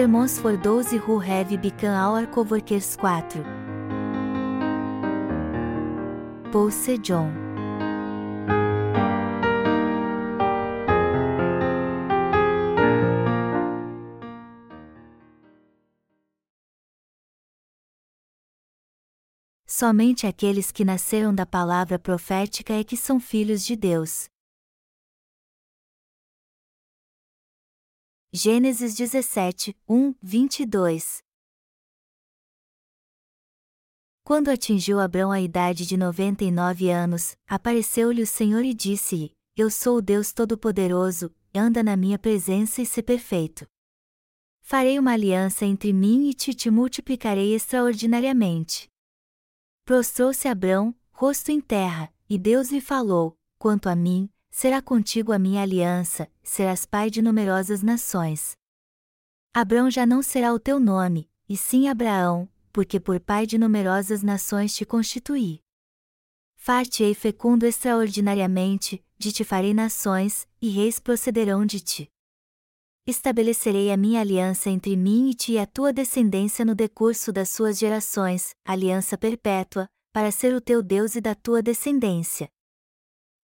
[0.00, 3.44] Sermões for 12 Who have become our coworkers 4.
[6.50, 6.70] Paul.
[7.02, 7.30] John
[19.66, 24.30] Somente aqueles que nasceram da palavra profética é que são filhos de Deus.
[28.32, 31.20] Gênesis 17, 1, 22
[34.22, 39.96] Quando atingiu Abrão a idade de 99 anos, apareceu-lhe o Senhor e disse-lhe: Eu sou
[39.96, 43.66] o Deus Todo-Poderoso, anda na minha presença e se perfeito.
[44.60, 48.88] Farei uma aliança entre mim e ti e te multiplicarei extraordinariamente.
[49.84, 55.38] Prostrou-se Abrão, rosto em terra, e Deus lhe falou: Quanto a mim, será contigo a
[55.38, 58.56] minha aliança, serás pai de numerosas nações.
[59.54, 64.22] Abrão já não será o teu nome, e sim Abraão, porque por pai de numerosas
[64.22, 65.60] nações te constituí.
[66.56, 72.10] Far-te-ei fecundo extraordinariamente, de te farei nações, e reis procederão de ti.
[73.06, 77.48] Estabelecerei a minha aliança entre mim e ti e a tua descendência no decurso das
[77.48, 82.50] suas gerações, aliança perpétua, para ser o teu Deus e da tua descendência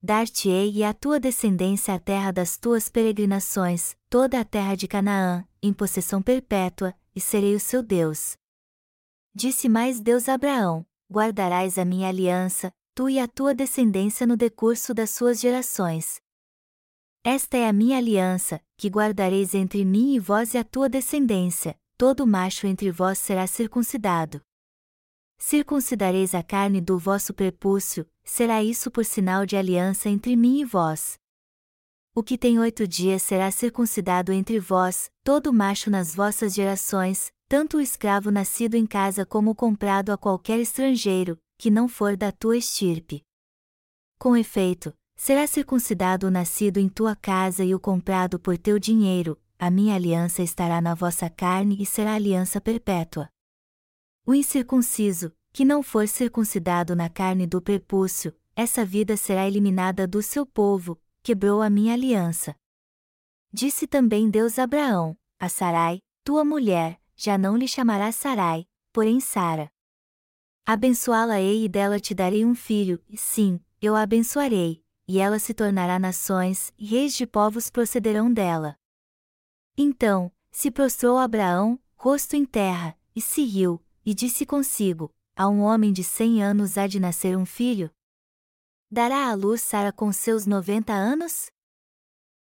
[0.03, 5.47] dar-te-ei e à tua descendência a terra das tuas peregrinações, toda a terra de Canaã,
[5.63, 8.37] em possessão perpétua, e serei o seu Deus.
[9.35, 14.37] Disse mais Deus a Abraão: Guardarás a minha aliança, tu e a tua descendência no
[14.37, 16.21] decurso das suas gerações.
[17.23, 21.77] Esta é a minha aliança, que guardareis entre mim e vós e a tua descendência,
[21.99, 24.41] todo macho entre vós será circuncidado.
[25.39, 30.65] Circuncidareis a carne do vosso prepúcio, será isso por sinal de aliança entre mim e
[30.65, 31.19] vós.
[32.15, 37.77] O que tem oito dias será circuncidado entre vós, todo macho nas vossas gerações, tanto
[37.77, 42.33] o escravo nascido em casa como o comprado a qualquer estrangeiro, que não for da
[42.33, 43.23] tua estirpe.
[44.19, 49.39] Com efeito, será circuncidado o nascido em tua casa e o comprado por teu dinheiro,
[49.59, 53.29] a minha aliança estará na vossa carne e será aliança perpétua.
[54.29, 60.21] O incircunciso, que não for circuncidado na carne do prepúcio, essa vida será eliminada do
[60.21, 62.57] seu povo, quebrou a minha aliança.
[63.53, 69.21] Disse também Deus a Abraão: A Sarai, tua mulher, já não lhe chamarás Sarai, porém
[69.21, 69.71] Sara.
[70.67, 75.55] Abençoá-la-ei e dela te darei um filho, e sim, eu a abençoarei, e ela se
[75.55, 78.77] tornará nações, e reis de povos procederão dela.
[79.79, 85.61] Então, se prostrou Abraão, rosto em terra, e se riu, e disse consigo: a um
[85.63, 87.91] homem de cem anos há de nascer um filho?
[88.89, 91.51] Dará à luz Sara com seus noventa anos?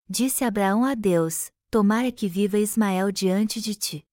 [0.08, 4.06] Disse Abraão a Deus: Tomara que viva Ismael diante de ti.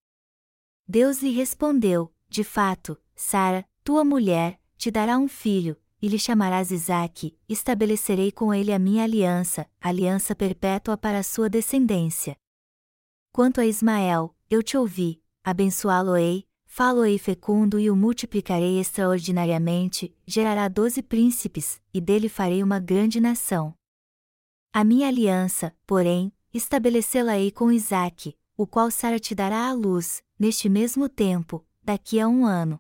[0.88, 6.72] Deus lhe respondeu: De fato, Sara, tua mulher, te dará um filho, e lhe chamarás
[6.72, 12.36] Isaque, estabelecerei com ele a minha aliança, aliança perpétua para a sua descendência.
[13.32, 16.46] Quanto a Ismael, eu te ouvi, abençoá-lo-ei,
[16.76, 23.78] Falo-ei fecundo e o multiplicarei extraordinariamente, gerará doze príncipes, e dele farei uma grande nação.
[24.74, 30.68] A minha aliança, porém, estabelecê-la-ei com Isaque, o qual Sara te dará à luz, neste
[30.68, 32.80] mesmo tempo, daqui a um ano.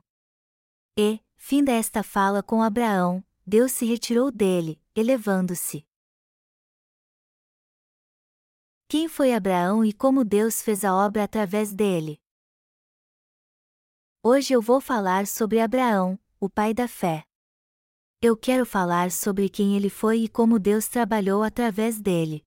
[0.97, 5.85] E, fim desta fala com Abraão, Deus se retirou dele, elevando-se.
[8.87, 12.22] Quem foi Abraão e como Deus fez a obra através dele?
[14.25, 17.25] Hoje eu vou falar sobre Abraão, o pai da fé.
[18.21, 22.41] Eu quero falar sobre quem ele foi e como Deus trabalhou através dele.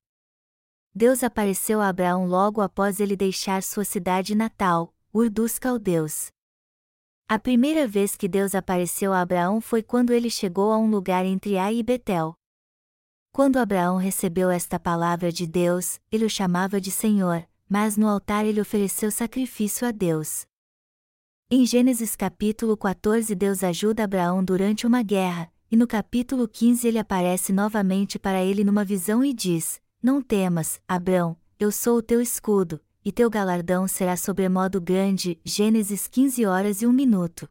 [0.95, 6.31] Deus apareceu a Abraão logo após ele deixar sua cidade natal, Ur dos Caldeus.
[7.29, 11.27] A primeira vez que Deus apareceu a Abraão foi quando ele chegou a um lugar
[11.27, 12.35] entre Ai e Betel.
[13.33, 18.47] Quando Abraão recebeu esta palavra de Deus, ele o chamava de Senhor, mas no altar
[18.47, 20.47] ele ofereceu sacrifício a Deus.
[21.49, 26.99] Em Gênesis capítulo 14 Deus ajuda Abraão durante uma guerra, e no capítulo 15 ele
[26.99, 32.21] aparece novamente para ele numa visão e diz: Não temas, Abraão, eu sou o teu
[32.21, 35.41] escudo, e teu galardão será sobremodo grande.
[35.45, 37.49] Gênesis 15 horas e 1 minuto.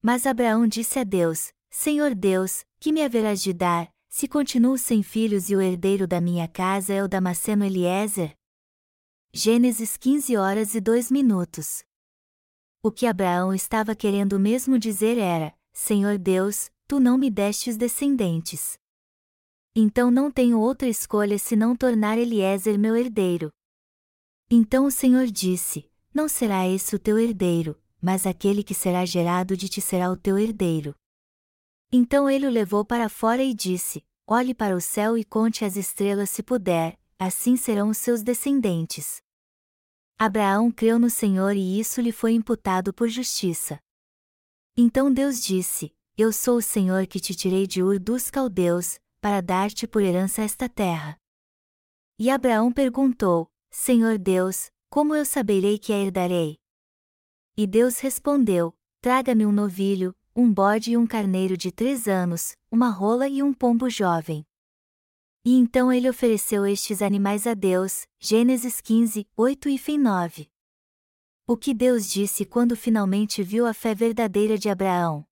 [0.00, 5.02] Mas Abraão disse a Deus: Senhor Deus, que me haverás de dar, se continuo sem
[5.02, 8.32] filhos e o herdeiro da minha casa é o Damasceno Eliezer?
[9.34, 11.82] Gênesis 15 horas e 2 minutos.
[12.82, 18.76] O que Abraão estava querendo mesmo dizer era: Senhor Deus, tu não me destes descendentes.
[19.74, 23.50] Então não tenho outra escolha senão tornar Eliezer meu herdeiro.
[24.50, 29.56] Então o Senhor disse: não será esse o teu herdeiro, mas aquele que será gerado
[29.56, 30.94] de ti será o teu herdeiro.
[31.90, 35.74] Então ele o levou para fora e disse: Olhe para o céu e conte as
[35.74, 39.21] estrelas se puder, assim serão os seus descendentes.
[40.18, 43.80] Abraão creu no Senhor e isso lhe foi imputado por justiça.
[44.76, 49.40] Então Deus disse: Eu sou o Senhor que te tirei de Ur dos Caldeus, para
[49.40, 51.18] dar-te por herança esta terra.
[52.18, 56.58] E Abraão perguntou: Senhor Deus, como eu saberei que a herdarei?
[57.56, 62.88] E Deus respondeu: Traga-me um novilho, um bode e um carneiro de três anos, uma
[62.88, 64.46] rola e um pombo jovem.
[65.44, 70.48] E então ele ofereceu estes animais a Deus, Gênesis 15, 8 e 9.
[71.44, 75.26] O que Deus disse quando finalmente viu a fé verdadeira de Abraão?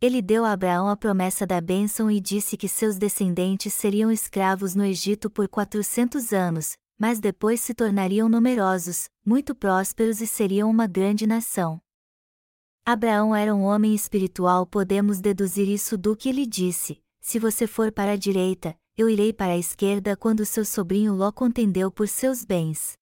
[0.00, 4.76] Ele deu a Abraão a promessa da bênção e disse que seus descendentes seriam escravos
[4.76, 10.86] no Egito por 400 anos, mas depois se tornariam numerosos, muito prósperos e seriam uma
[10.86, 11.80] grande nação.
[12.86, 17.90] Abraão era um homem espiritual, podemos deduzir isso do que ele disse: Se você for
[17.90, 22.44] para a direita, eu irei para a esquerda quando seu sobrinho Ló contendeu por seus
[22.44, 22.98] bens.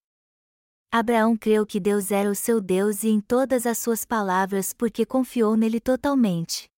[0.92, 5.06] Abraão creu que Deus era o seu Deus e em todas as suas palavras porque
[5.06, 6.68] confiou nele totalmente.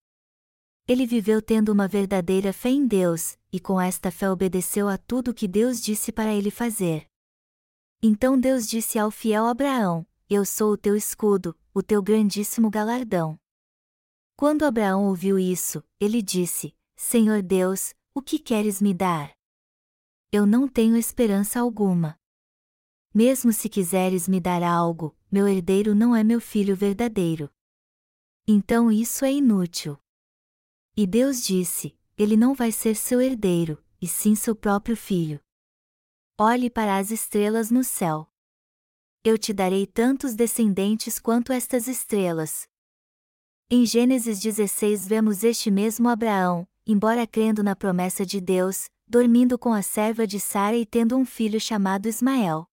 [0.86, 5.34] Ele viveu tendo uma verdadeira fé em Deus, e com esta fé obedeceu a tudo
[5.34, 7.04] que Deus disse para ele fazer.
[8.00, 13.36] Então Deus disse ao fiel Abraão: Eu sou o teu escudo, o teu grandíssimo galardão.
[14.36, 19.32] Quando Abraão ouviu isso, ele disse: Senhor Deus, o que queres me dar?
[20.30, 22.18] Eu não tenho esperança alguma.
[23.14, 27.50] Mesmo se quiseres me dar algo, meu herdeiro não é meu filho verdadeiro.
[28.46, 29.98] Então isso é inútil.
[30.96, 35.40] E Deus disse: Ele não vai ser seu herdeiro, e sim seu próprio filho.
[36.38, 38.30] Olhe para as estrelas no céu
[39.28, 42.66] eu te darei tantos descendentes quanto estas estrelas.
[43.70, 49.74] Em Gênesis 16 vemos este mesmo Abraão, embora crendo na promessa de Deus, dormindo com
[49.74, 52.66] a serva de Sara e tendo um filho chamado Ismael.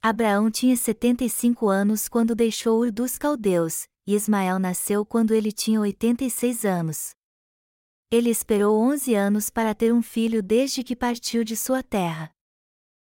[0.00, 5.80] Abraão tinha 75 anos quando deixou Ur dos Caldeus, e Ismael nasceu quando ele tinha
[5.80, 7.10] 86 anos.
[8.12, 12.30] Ele esperou 11 anos para ter um filho desde que partiu de sua terra.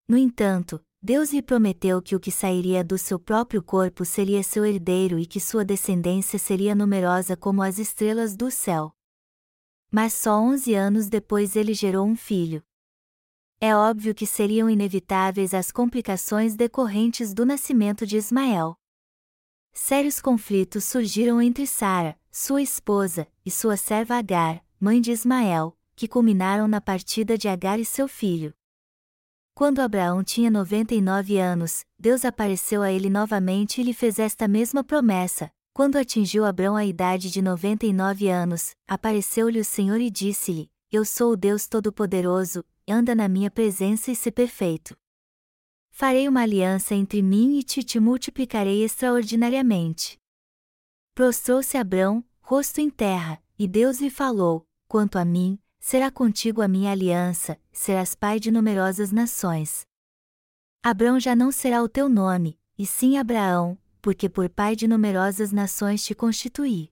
[0.08, 4.66] No entanto, Deus lhe prometeu que o que sairia do seu próprio corpo seria seu
[4.66, 8.97] herdeiro e que sua descendência seria numerosa como as estrelas do céu.
[9.92, 12.64] Mas só onze anos depois ele gerou um filho.
[13.60, 18.78] É óbvio que seriam inevitáveis as complicações decorrentes do nascimento de Ismael.
[19.74, 26.08] Sérios conflitos surgiram entre Sara, sua esposa, e sua serva Agar, mãe de Ismael, que
[26.08, 28.54] culminaram na partida de Agar e seu filho.
[29.56, 34.84] Quando Abraão tinha 99 anos, Deus apareceu a ele novamente e lhe fez esta mesma
[34.84, 35.52] promessa.
[35.78, 41.34] Quando atingiu Abraão a idade de 99 anos, apareceu-lhe o Senhor e disse-lhe: Eu sou
[41.34, 44.98] o Deus Todo-Poderoso, anda na minha presença e se perfeito.
[45.92, 50.18] Farei uma aliança entre mim e ti e te multiplicarei extraordinariamente.
[51.14, 56.68] Prostrou-se Abrão, rosto em terra, e Deus lhe falou: Quanto a mim, será contigo a
[56.68, 59.86] minha aliança, serás pai de numerosas nações.
[60.82, 65.52] Abrão já não será o teu nome, e sim Abraão, porque por pai de numerosas
[65.52, 66.90] nações te constituí.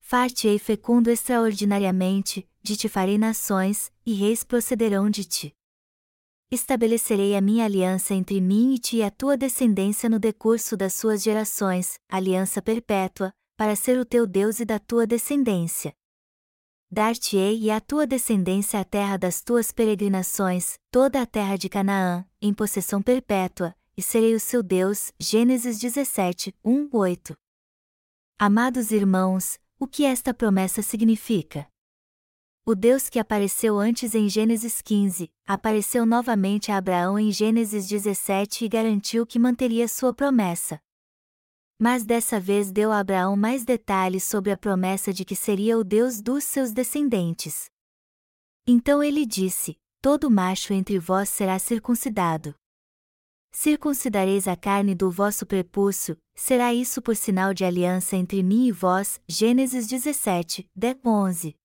[0.00, 5.56] Far-te-ei fecundo extraordinariamente, de te farei nações, e reis procederão de ti.
[6.50, 10.92] Estabelecerei a minha aliança entre mim e ti e a tua descendência no decurso das
[10.94, 15.94] suas gerações, aliança perpétua, para ser o teu Deus e da tua descendência
[16.92, 22.22] dar-te-ei e à tua descendência a terra das tuas peregrinações, toda a terra de Canaã,
[22.38, 25.12] em possessão perpétua, e serei o seu Deus.
[25.18, 27.34] Gênesis 17, 1, 8.
[28.38, 31.68] Amados irmãos, o que esta promessa significa?
[32.64, 38.64] O Deus que apareceu antes em Gênesis 15, apareceu novamente a Abraão em Gênesis 17
[38.64, 40.80] e garantiu que manteria sua promessa
[41.82, 45.82] mas dessa vez deu a Abraão mais detalhes sobre a promessa de que seria o
[45.82, 47.64] Deus dos seus descendentes.
[48.64, 52.54] Então ele disse: Todo macho entre vós será circuncidado.
[53.54, 58.72] Circuncidareis a carne do vosso prepúcio, será isso por sinal de aliança entre mim e
[58.72, 59.20] vós.
[59.28, 61.56] Gênesis 17, 10, 11.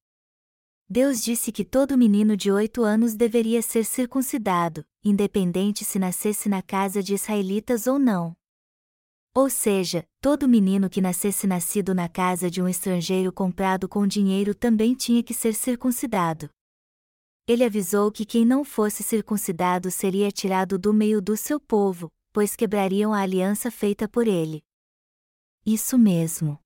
[0.90, 6.62] Deus disse que todo menino de oito anos deveria ser circuncidado, independente se nascesse na
[6.62, 8.36] casa de israelitas ou não.
[9.34, 14.54] Ou seja, todo menino que nascesse nascido na casa de um estrangeiro comprado com dinheiro
[14.54, 16.50] também tinha que ser circuncidado.
[17.48, 22.58] Ele avisou que quem não fosse circuncidado seria tirado do meio do seu povo, pois
[22.58, 24.62] quebrariam a aliança feita por ele.
[25.66, 26.60] Isso mesmo.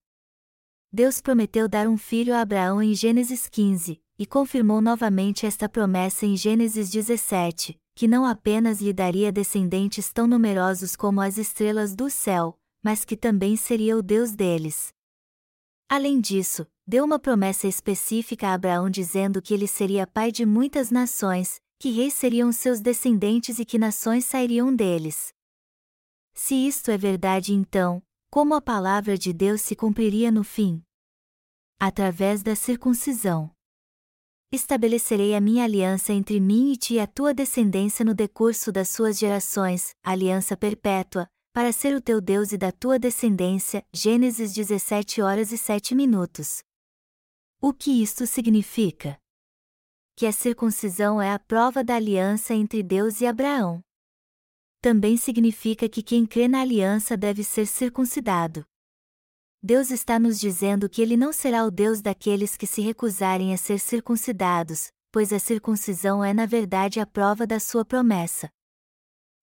[0.92, 6.26] Deus prometeu dar um filho a Abraão em Gênesis 15, e confirmou novamente esta promessa
[6.26, 12.10] em Gênesis 17, que não apenas lhe daria descendentes tão numerosos como as estrelas do
[12.10, 14.92] céu, mas que também seria o Deus deles.
[15.92, 20.90] Além disso, deu uma promessa específica a Abraão dizendo que ele seria pai de muitas
[20.90, 25.34] nações, que reis seriam seus descendentes e que nações sairiam deles.
[26.34, 30.82] Se isto é verdade, então, como a palavra de Deus se cumpriria no fim?
[31.78, 33.52] Através da circuncisão.
[34.50, 38.88] Estabelecerei a minha aliança entre mim e ti e a tua descendência no decurso das
[38.88, 43.86] suas gerações, aliança perpétua, para ser o teu Deus e da tua descendência.
[43.94, 46.64] Gênesis 17 horas e 7 minutos.
[47.60, 49.18] O que isto significa?
[50.16, 53.82] Que a circuncisão é a prova da aliança entre Deus e Abraão.
[54.82, 58.66] Também significa que quem crê na aliança deve ser circuncidado.
[59.62, 63.58] Deus está nos dizendo que ele não será o Deus daqueles que se recusarem a
[63.58, 68.50] ser circuncidados, pois a circuncisão é na verdade a prova da sua promessa.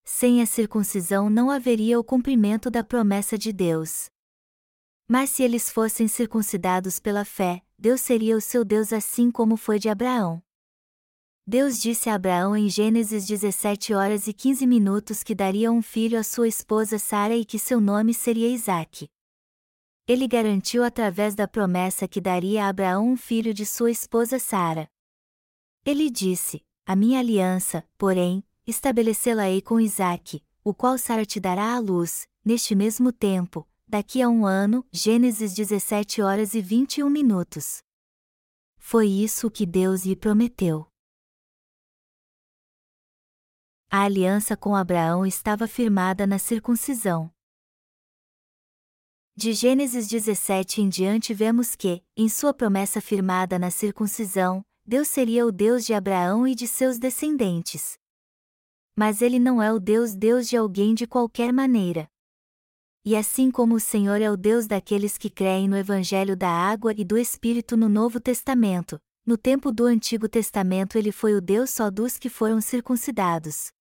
[0.09, 4.09] Sem a circuncisão não haveria o cumprimento da promessa de Deus.
[5.05, 9.77] Mas se eles fossem circuncidados pela fé, Deus seria o seu Deus assim como foi
[9.77, 10.41] de Abraão.
[11.45, 16.17] Deus disse a Abraão em Gênesis 17 horas e 15 minutos que daria um filho
[16.17, 19.09] à sua esposa Sara e que seu nome seria Isaque.
[20.07, 24.89] Ele garantiu através da promessa que daria a Abraão um filho de sua esposa Sara.
[25.85, 31.79] Ele disse: A minha aliança, porém, estabelecê-la-ei com Isaque, o qual Sara te dará à
[31.79, 37.81] luz, neste mesmo tempo, daqui a um ano, Gênesis 17 horas e 21 minutos.
[38.77, 40.85] Foi isso que Deus lhe prometeu.
[43.89, 47.31] A aliança com Abraão estava firmada na circuncisão.
[49.33, 55.45] De Gênesis 17 em diante vemos que, em sua promessa firmada na circuncisão, Deus seria
[55.45, 57.97] o Deus de Abraão e de seus descendentes
[58.97, 62.09] mas ele não é o Deus Deus de alguém de qualquer maneira.
[63.05, 66.91] E assim como o Senhor é o Deus daqueles que creem no Evangelho da Água
[66.97, 71.69] e do Espírito no Novo Testamento, no tempo do Antigo Testamento ele foi o Deus
[71.69, 73.71] só dos que foram circuncidados.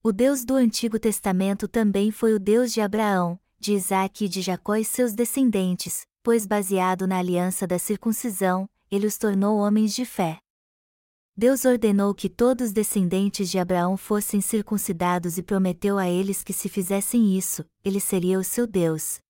[0.00, 4.40] O Deus do Antigo Testamento também foi o Deus de Abraão, de Isaque e de
[4.40, 10.04] Jacó e seus descendentes, pois baseado na aliança da circuncisão, ele os tornou homens de
[10.04, 10.38] fé.
[11.40, 16.52] Deus ordenou que todos os descendentes de Abraão fossem circuncidados e prometeu a eles que
[16.52, 19.20] se fizessem isso, ele seria o seu Deus.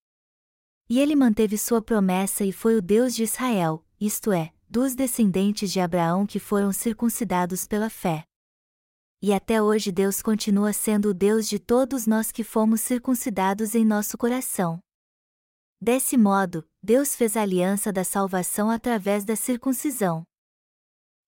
[0.89, 5.71] E ele manteve sua promessa e foi o Deus de Israel, isto é, dos descendentes
[5.71, 8.25] de Abraão que foram circuncidados pela fé.
[9.23, 13.85] E até hoje Deus continua sendo o Deus de todos nós que fomos circuncidados em
[13.85, 14.81] nosso coração.
[15.81, 20.27] Desse modo, Deus fez a aliança da salvação através da circuncisão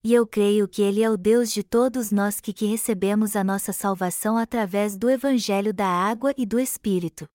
[0.03, 3.43] e eu creio que Ele é o Deus de todos nós que, que recebemos a
[3.43, 7.25] nossa salvação através do Evangelho da Água e do Espírito.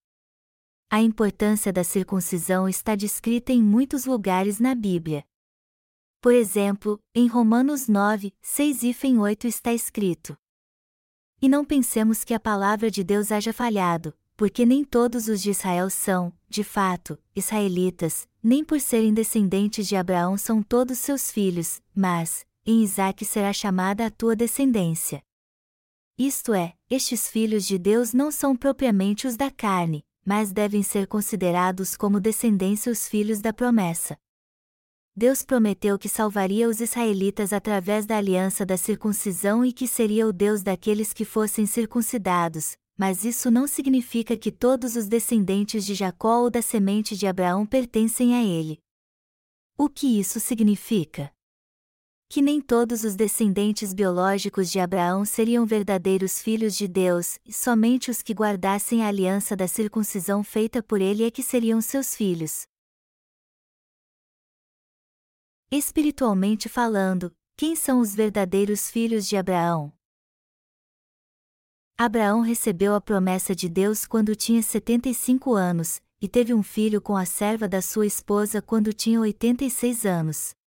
[0.91, 5.25] A importância da circuncisão está descrita em muitos lugares na Bíblia.
[6.21, 10.37] Por exemplo, em Romanos 9, 6 e 8 está escrito:
[11.41, 15.51] E não pensemos que a palavra de Deus haja falhado, porque nem todos os de
[15.51, 21.81] Israel são, de fato, israelitas, nem por serem descendentes de Abraão são todos seus filhos,
[21.95, 25.23] mas, em Isaque será chamada a tua descendência.
[26.19, 31.07] Isto é, estes filhos de Deus não são propriamente os da carne, mas devem ser
[31.07, 34.19] considerados como descendência os filhos da promessa.
[35.17, 40.33] Deus prometeu que salvaria os israelitas através da aliança da circuncisão e que seria o
[40.33, 46.43] Deus daqueles que fossem circuncidados, mas isso não significa que todos os descendentes de Jacó
[46.43, 48.79] ou da semente de Abraão pertencem a ele.
[49.79, 51.33] O que isso significa?
[52.31, 58.11] Que nem todos os descendentes biológicos de Abraão seriam verdadeiros filhos de Deus, e somente
[58.11, 62.67] os que guardassem a aliança da circuncisão feita por ele é que seriam seus filhos.
[65.71, 69.93] Espiritualmente falando, quem são os verdadeiros filhos de Abraão?
[71.97, 77.17] Abraão recebeu a promessa de Deus quando tinha 75 anos, e teve um filho com
[77.17, 80.58] a serva da sua esposa quando tinha 86 anos.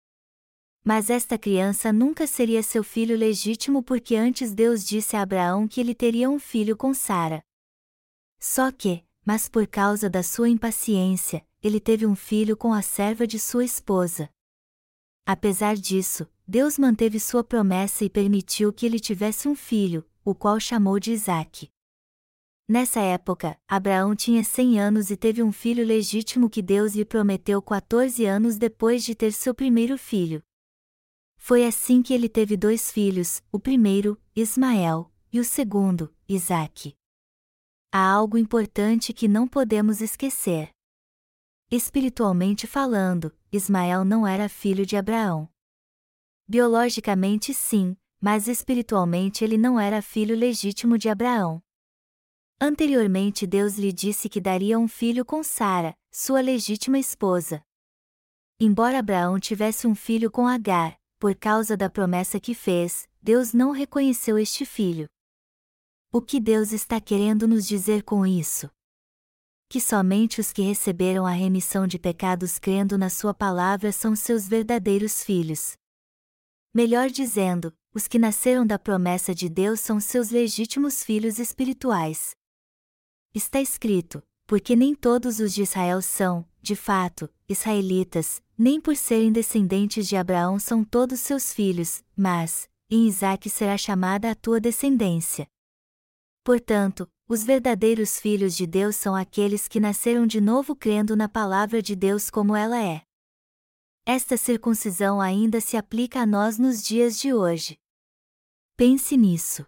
[0.83, 5.79] Mas esta criança nunca seria seu filho legítimo porque antes Deus disse a Abraão que
[5.79, 7.43] ele teria um filho com Sara.
[8.39, 13.27] Só que, mas por causa da sua impaciência, ele teve um filho com a serva
[13.27, 14.27] de sua esposa.
[15.23, 20.59] Apesar disso, Deus manteve sua promessa e permitiu que ele tivesse um filho, o qual
[20.59, 21.69] chamou de Isaque.
[22.67, 27.61] Nessa época, Abraão tinha 100 anos e teve um filho legítimo que Deus lhe prometeu
[27.61, 30.41] 14 anos depois de ter seu primeiro filho.
[31.43, 36.95] Foi assim que ele teve dois filhos, o primeiro, Ismael, e o segundo, Isaque.
[37.91, 40.69] Há algo importante que não podemos esquecer.
[41.71, 45.49] Espiritualmente falando, Ismael não era filho de Abraão.
[46.47, 51.59] Biologicamente sim, mas espiritualmente ele não era filho legítimo de Abraão.
[52.61, 57.63] Anteriormente Deus lhe disse que daria um filho com Sara, sua legítima esposa.
[58.59, 63.69] Embora Abraão tivesse um filho com Agar, por causa da promessa que fez, Deus não
[63.69, 65.07] reconheceu este filho.
[66.11, 68.67] O que Deus está querendo nos dizer com isso?
[69.69, 74.47] Que somente os que receberam a remissão de pecados crendo na Sua palavra são seus
[74.47, 75.73] verdadeiros filhos.
[76.73, 82.31] Melhor dizendo, os que nasceram da promessa de Deus são seus legítimos filhos espirituais.
[83.31, 89.31] Está escrito: porque nem todos os de Israel são, de fato, israelitas, nem por serem
[89.31, 95.47] descendentes de Abraão são todos seus filhos, mas, em Isaque será chamada a tua descendência.
[96.43, 101.81] Portanto, os verdadeiros filhos de Deus são aqueles que nasceram de novo crendo na palavra
[101.81, 103.03] de Deus como ela é.
[104.05, 107.79] Esta circuncisão ainda se aplica a nós nos dias de hoje.
[108.75, 109.65] Pense nisso.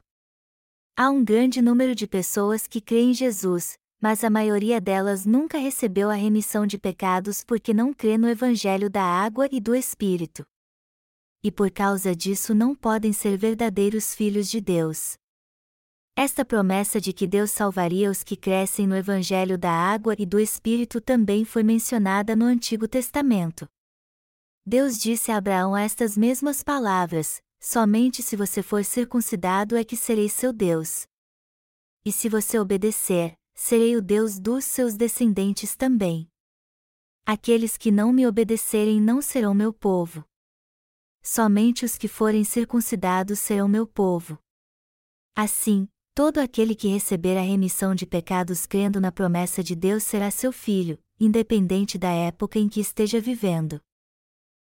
[0.93, 5.57] Há um grande número de pessoas que creem em Jesus, mas a maioria delas nunca
[5.57, 10.45] recebeu a remissão de pecados porque não crê no Evangelho da água e do Espírito.
[11.41, 15.13] E por causa disso não podem ser verdadeiros filhos de Deus.
[16.17, 20.37] Esta promessa de que Deus salvaria os que crescem no Evangelho da água e do
[20.37, 23.65] Espírito também foi mencionada no Antigo Testamento.
[24.65, 30.27] Deus disse a Abraão estas mesmas palavras: Somente se você for circuncidado é que serei
[30.27, 31.07] seu Deus.
[32.03, 36.29] E se você obedecer, serei o Deus dos seus descendentes também.
[37.25, 40.25] Aqueles que não me obedecerem não serão meu povo.
[41.21, 44.37] Somente os que forem circuncidados serão meu povo.
[45.35, 50.29] Assim, Todo aquele que receber a remissão de pecados crendo na promessa de Deus será
[50.29, 53.81] seu filho, independente da época em que esteja vivendo.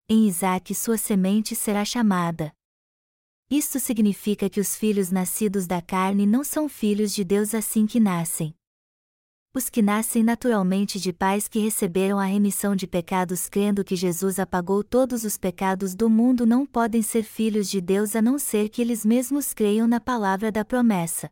[0.08, 2.52] Em Isaque sua semente será chamada.
[3.48, 8.00] Isto significa que os filhos nascidos da carne não são filhos de Deus assim que
[8.00, 8.52] nascem.
[9.58, 14.38] Os que nascem naturalmente de pais que receberam a remissão de pecados crendo que Jesus
[14.38, 18.68] apagou todos os pecados do mundo não podem ser filhos de Deus a não ser
[18.68, 21.28] que eles mesmos creiam na palavra da promessa.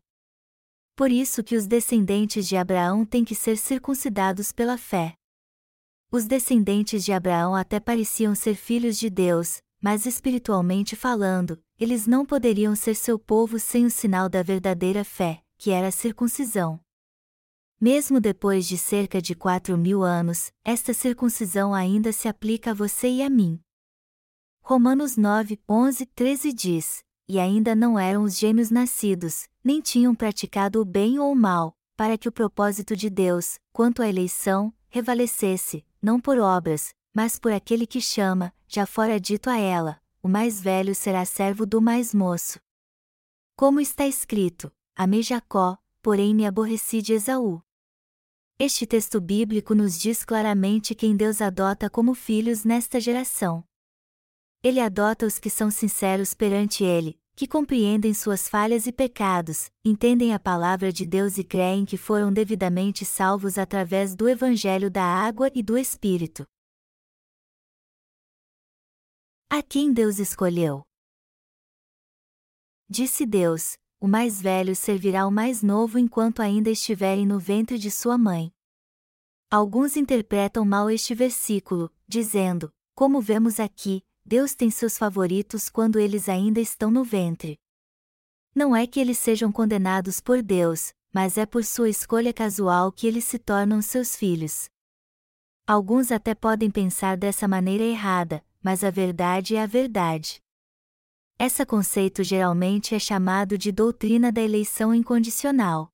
[0.93, 5.13] Por isso que os descendentes de Abraão têm que ser circuncidados pela fé.
[6.11, 12.25] Os descendentes de Abraão até pareciam ser filhos de Deus, mas espiritualmente falando, eles não
[12.25, 16.77] poderiam ser seu povo sem o sinal da verdadeira fé, que era a circuncisão.
[17.79, 23.07] Mesmo depois de cerca de quatro mil anos, esta circuncisão ainda se aplica a você
[23.07, 23.59] e a mim.
[24.63, 30.81] Romanos 9, 11, 13 diz: E ainda não eram os gêmeos nascidos, nem tinham praticado
[30.81, 35.85] o bem ou o mal, para que o propósito de Deus, quanto à eleição, revalecesse,
[36.01, 40.59] não por obras, mas por aquele que chama, já fora dito a ela: o mais
[40.59, 42.59] velho será servo do mais moço.
[43.55, 47.61] Como está escrito: Amei Jacó, porém me aborreci de Esaú.
[48.59, 53.63] Este texto bíblico nos diz claramente quem Deus adota como filhos nesta geração.
[54.63, 60.33] Ele adota os que são sinceros perante Ele, que compreendem suas falhas e pecados, entendem
[60.33, 65.51] a palavra de Deus e creem que foram devidamente salvos através do Evangelho da água
[65.53, 66.43] e do Espírito.
[69.51, 70.81] A quem Deus escolheu?
[72.89, 77.89] Disse Deus: o mais velho servirá ao mais novo enquanto ainda estiverem no ventre de
[77.89, 78.51] sua mãe.
[79.49, 86.27] Alguns interpretam mal este versículo, dizendo: Como vemos aqui, Deus tem seus favoritos quando eles
[86.27, 87.57] ainda estão no ventre.
[88.53, 93.07] Não é que eles sejam condenados por Deus, mas é por sua escolha casual que
[93.07, 94.69] eles se tornam seus filhos.
[95.65, 100.41] Alguns até podem pensar dessa maneira errada, mas a verdade é a verdade.
[101.39, 105.91] Esse conceito geralmente é chamado de doutrina da eleição incondicional.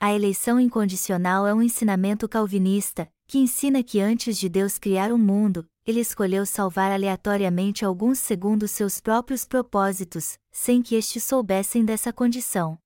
[0.00, 5.18] A eleição incondicional é um ensinamento calvinista, que ensina que antes de Deus criar o
[5.18, 12.12] mundo, ele escolheu salvar aleatoriamente alguns segundo seus próprios propósitos, sem que estes soubessem dessa
[12.12, 12.76] condição.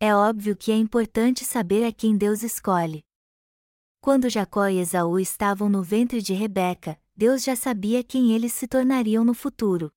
[0.00, 3.04] É óbvio que é importante saber a quem Deus escolhe.
[4.00, 8.66] Quando Jacó e Esaú estavam no ventre de Rebeca, Deus já sabia quem eles se
[8.66, 9.92] tornariam no futuro.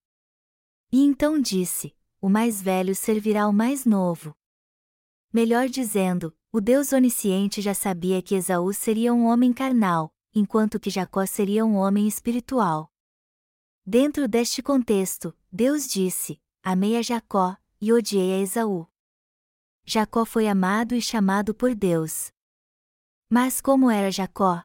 [0.92, 4.36] E então disse: O mais velho servirá ao mais novo.
[5.32, 10.90] melhor dizendo, o Deus onisciente já sabia que Esaú seria um homem carnal, enquanto que
[10.90, 12.92] Jacó seria um homem espiritual.
[13.86, 18.88] Dentro deste contexto, Deus disse: Amei a Jacó, e odiei a Esaú.
[19.86, 22.32] Jacó foi amado e chamado por Deus.
[23.30, 24.64] Mas como era Jacó?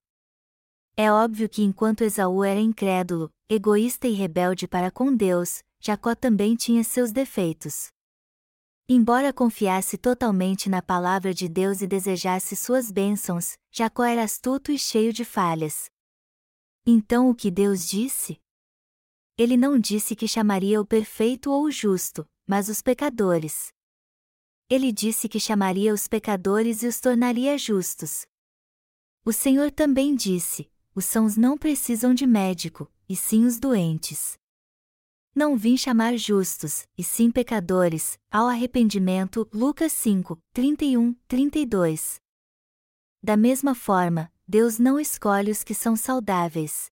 [0.96, 6.56] É óbvio que enquanto Esaú era incrédulo, egoísta e rebelde para com Deus, Jacó também
[6.56, 7.88] tinha seus defeitos.
[8.88, 14.78] Embora confiasse totalmente na palavra de Deus e desejasse suas bênçãos, Jacó era astuto e
[14.78, 15.90] cheio de falhas.
[16.86, 18.40] Então o que Deus disse?
[19.36, 23.68] Ele não disse que chamaria o perfeito ou o justo, mas os pecadores.
[24.70, 28.26] Ele disse que chamaria os pecadores e os tornaria justos.
[29.22, 34.38] O Senhor também disse: os sãos não precisam de médico, e sim os doentes.
[35.34, 39.48] Não vim chamar justos, e sim pecadores, ao arrependimento.
[39.52, 42.20] Lucas 5, 31, 32.
[43.20, 46.86] Da mesma forma, Deus não escolhe os que são saudáveis.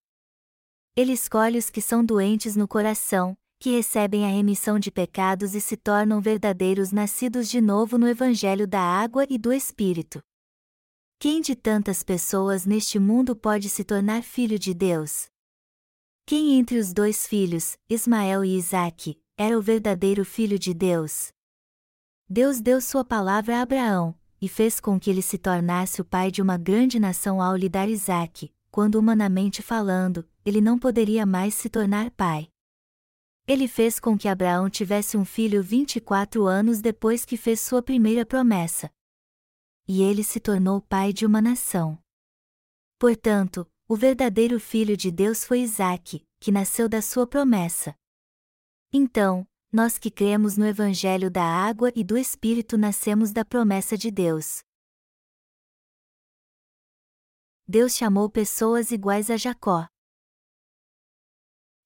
[0.96, 5.60] Ele escolhe os que são doentes no coração, que recebem a remissão de pecados e
[5.60, 10.20] se tornam verdadeiros nascidos de novo no Evangelho da água e do Espírito.
[11.20, 15.31] Quem de tantas pessoas neste mundo pode se tornar filho de Deus?
[16.24, 21.32] Quem entre os dois filhos, Ismael e Isaque, era o verdadeiro filho de Deus?
[22.28, 26.30] Deus deu sua palavra a Abraão, e fez com que ele se tornasse o pai
[26.30, 31.54] de uma grande nação ao lhe dar Isaque, quando humanamente falando, ele não poderia mais
[31.54, 32.48] se tornar pai.
[33.46, 38.24] Ele fez com que Abraão tivesse um filho 24 anos depois que fez sua primeira
[38.24, 38.90] promessa.
[39.86, 41.98] E ele se tornou pai de uma nação.
[42.98, 47.94] Portanto, o verdadeiro filho de Deus foi Isaque, que nasceu da sua promessa.
[48.92, 54.10] Então, nós que cremos no Evangelho da água e do Espírito nascemos da promessa de
[54.10, 54.62] Deus.
[57.66, 59.86] Deus chamou pessoas iguais a Jacó.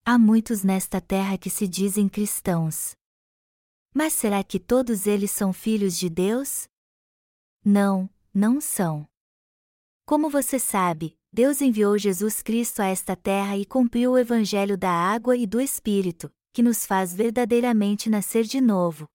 [0.03, 2.95] Há muitos nesta terra que se dizem cristãos.
[3.93, 6.67] Mas será que todos eles são filhos de Deus?
[7.63, 9.07] Não, não são.
[10.05, 14.89] Como você sabe, Deus enviou Jesus Cristo a esta terra e cumpriu o Evangelho da
[14.89, 19.05] água e do Espírito, que nos faz verdadeiramente nascer de novo.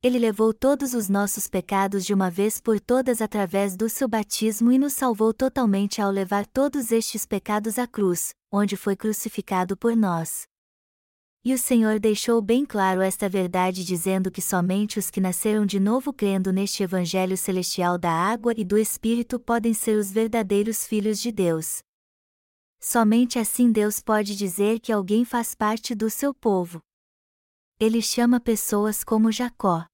[0.00, 4.70] Ele levou todos os nossos pecados de uma vez por todas através do seu batismo
[4.70, 9.96] e nos salvou totalmente ao levar todos estes pecados à cruz, onde foi crucificado por
[9.96, 10.46] nós.
[11.46, 15.78] E o Senhor deixou bem claro esta verdade dizendo que somente os que nasceram de
[15.78, 21.20] novo crendo neste Evangelho celestial da água e do Espírito podem ser os verdadeiros filhos
[21.20, 21.82] de Deus.
[22.80, 26.80] Somente assim Deus pode dizer que alguém faz parte do seu povo.
[27.78, 29.84] Ele chama pessoas como Jacó.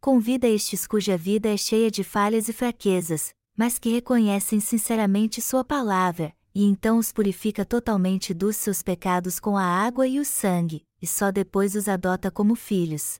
[0.00, 5.64] Convida estes cuja vida é cheia de falhas e fraquezas, mas que reconhecem sinceramente Sua
[5.64, 10.86] palavra, e então os purifica totalmente dos seus pecados com a água e o sangue,
[11.00, 13.18] e só depois os adota como filhos.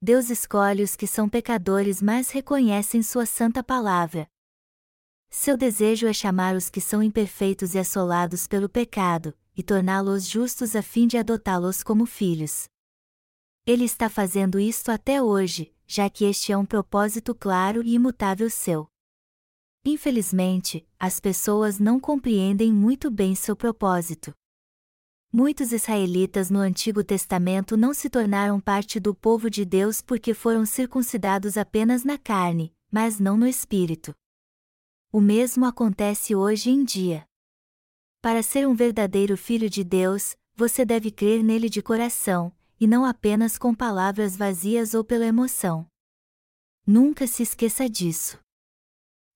[0.00, 4.28] Deus escolhe os que são pecadores, mas reconhecem Sua santa palavra.
[5.30, 10.76] Seu desejo é chamar os que são imperfeitos e assolados pelo pecado, e torná-los justos
[10.76, 12.68] a fim de adotá-los como filhos.
[13.66, 18.48] Ele está fazendo isto até hoje, já que este é um propósito claro e imutável
[18.48, 18.88] seu.
[19.88, 24.34] Infelizmente, as pessoas não compreendem muito bem seu propósito.
[25.32, 30.66] Muitos israelitas no Antigo Testamento não se tornaram parte do povo de Deus porque foram
[30.66, 34.12] circuncidados apenas na carne, mas não no espírito.
[35.12, 37.24] O mesmo acontece hoje em dia.
[38.20, 43.04] Para ser um verdadeiro filho de Deus, você deve crer nele de coração, e não
[43.04, 45.86] apenas com palavras vazias ou pela emoção.
[46.84, 48.44] Nunca se esqueça disso.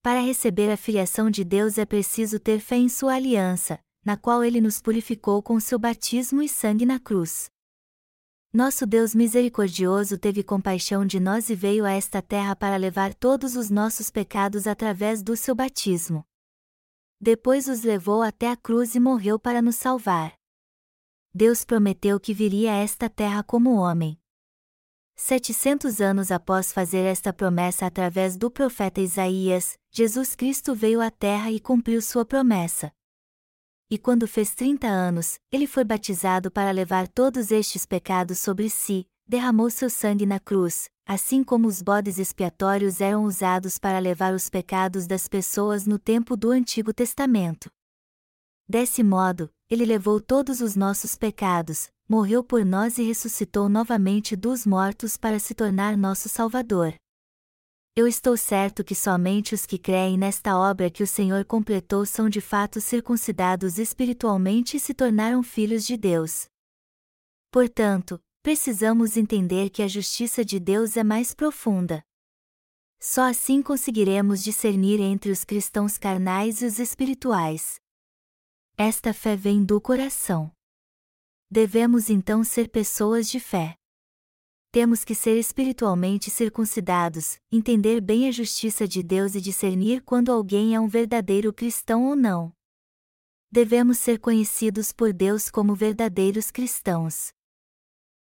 [0.02, 4.42] Para receber a filiação de Deus é preciso ter fé em Sua aliança, na qual
[4.42, 7.50] Ele nos purificou com seu batismo e sangue na cruz.
[8.50, 13.56] Nosso Deus misericordioso teve compaixão de nós e veio a esta terra para levar todos
[13.56, 16.24] os nossos pecados através do seu batismo.
[17.20, 20.32] Depois os levou até a cruz e morreu para nos salvar.
[21.32, 24.19] Deus prometeu que viria a esta terra como homem.
[25.20, 31.50] 700 anos após fazer esta promessa através do profeta Isaías, Jesus Cristo veio à terra
[31.50, 32.90] e cumpriu sua promessa.
[33.90, 39.06] E quando fez 30 anos, ele foi batizado para levar todos estes pecados sobre si,
[39.28, 44.48] derramou seu sangue na cruz, assim como os bodes expiatórios eram usados para levar os
[44.48, 47.70] pecados das pessoas no tempo do Antigo Testamento.
[48.66, 54.66] Desse modo, ele levou todos os nossos pecados, morreu por nós e ressuscitou novamente dos
[54.66, 56.92] mortos para se tornar nosso Salvador.
[57.94, 62.28] Eu estou certo que somente os que creem nesta obra que o Senhor completou são
[62.28, 66.46] de fato circuncidados espiritualmente e se tornaram filhos de Deus.
[67.52, 72.02] Portanto, precisamos entender que a justiça de Deus é mais profunda.
[72.98, 77.80] Só assim conseguiremos discernir entre os cristãos carnais e os espirituais.
[78.76, 80.50] Esta fé vem do coração.
[81.50, 83.76] Devemos então ser pessoas de fé.
[84.72, 90.76] Temos que ser espiritualmente circuncidados, entender bem a justiça de Deus e discernir quando alguém
[90.76, 92.52] é um verdadeiro cristão ou não.
[93.50, 97.32] Devemos ser conhecidos por Deus como verdadeiros cristãos.